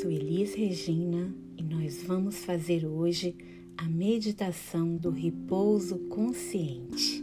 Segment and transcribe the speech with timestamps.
[0.00, 3.36] sou Elis Regina e nós vamos fazer hoje
[3.76, 7.22] a meditação do repouso consciente.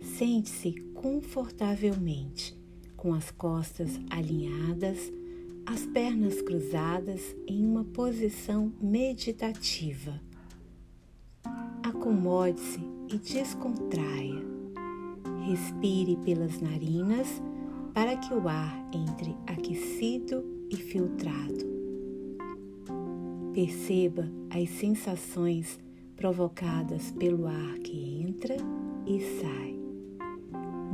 [0.00, 2.56] Sente-se confortavelmente,
[2.96, 5.12] com as costas alinhadas,
[5.66, 10.20] as pernas cruzadas em uma posição meditativa.
[11.82, 12.78] Acomode-se
[13.12, 14.40] e descontraia.
[15.48, 17.42] Respire pelas narinas
[17.92, 21.66] para que o ar entre aquecido e filtrado.
[23.52, 25.78] Perceba as sensações
[26.16, 28.56] provocadas pelo ar que entra
[29.06, 29.78] e sai.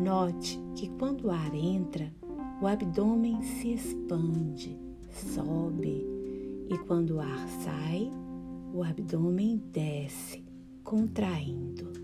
[0.02, 2.12] Note que quando o ar entra,
[2.60, 4.78] o abdômen se expande,
[5.10, 6.06] sobe,
[6.68, 8.10] e quando o ar sai,
[8.72, 10.44] o abdômen desce,
[10.82, 12.03] contraindo.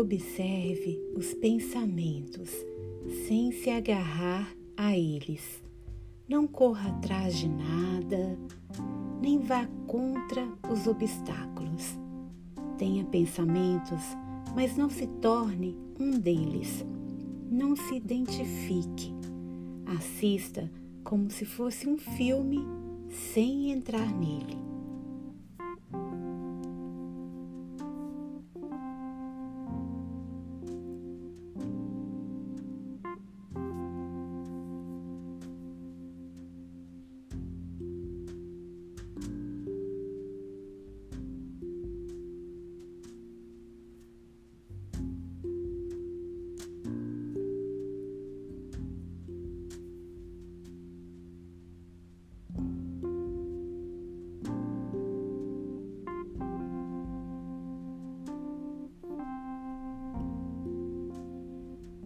[0.00, 2.48] Observe os pensamentos
[3.26, 5.60] sem se agarrar a eles.
[6.28, 8.38] Não corra atrás de nada,
[9.20, 11.98] nem vá contra os obstáculos.
[12.78, 14.00] Tenha pensamentos,
[14.54, 16.86] mas não se torne um deles.
[17.50, 19.12] Não se identifique.
[19.84, 20.70] Assista
[21.02, 22.60] como se fosse um filme
[23.32, 24.67] sem entrar nele.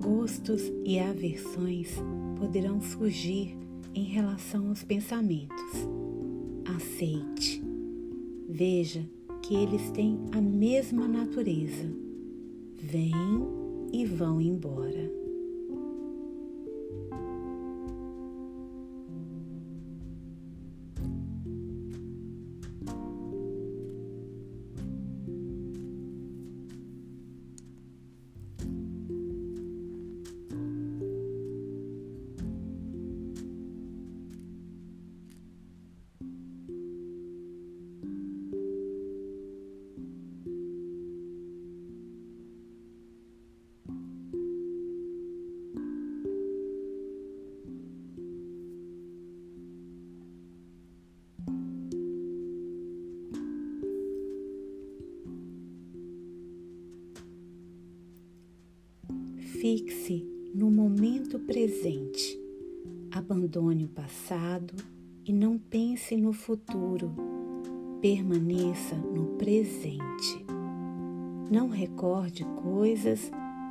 [0.03, 1.95] Gostos e aversões
[2.37, 3.57] poderão surgir
[3.95, 5.87] em relação aos pensamentos.
[6.77, 7.63] Aceite.
[8.49, 9.09] Veja
[9.43, 11.89] que eles têm a mesma natureza.
[12.75, 13.13] Vêm
[13.93, 15.22] e vão embora.
[59.63, 62.37] Fixe no momento presente.
[63.13, 64.75] Abandone o passado
[65.25, 67.15] e não pense no futuro.
[68.01, 70.45] Permaneça no presente.
[71.49, 73.31] Não recorde coisas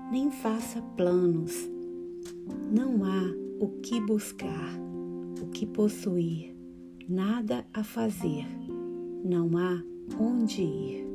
[0.09, 1.69] nem faça planos.
[2.72, 4.72] Não há o que buscar,
[5.41, 6.56] o que possuir,
[7.09, 8.47] nada a fazer.
[9.25, 9.84] Não há
[10.18, 11.10] onde ir.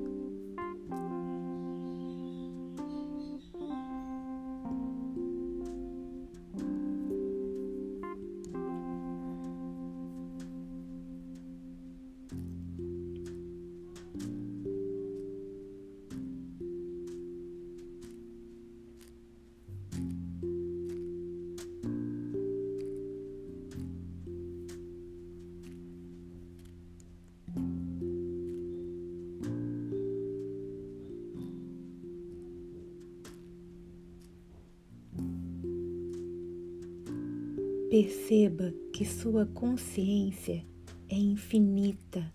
[37.88, 40.65] Perceba que sua consciência
[41.09, 42.35] é infinita,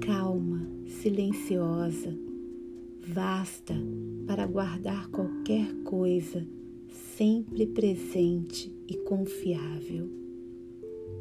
[0.00, 2.12] calma, silenciosa,
[3.06, 3.74] vasta
[4.26, 6.44] para guardar qualquer coisa,
[7.16, 10.10] sempre presente e confiável.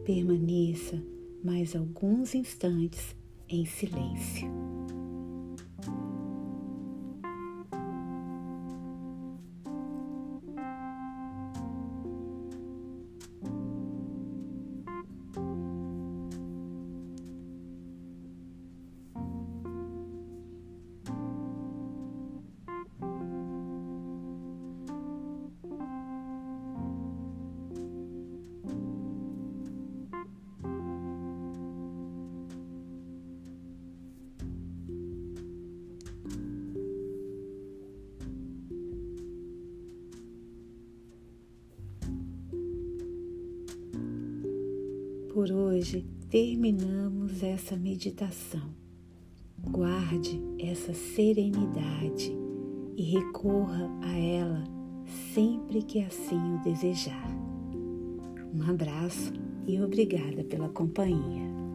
[0.03, 0.99] Permaneça
[1.43, 3.15] mais alguns instantes
[3.47, 4.66] em silêncio.
[45.37, 48.73] Por hoje terminamos essa meditação.
[49.59, 52.35] Guarde essa serenidade
[52.95, 54.63] e recorra a ela
[55.35, 57.29] sempre que assim o desejar.
[58.51, 59.31] Um abraço
[59.67, 61.66] e obrigada pela companhia.